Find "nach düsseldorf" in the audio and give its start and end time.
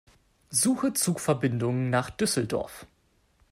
1.91-2.87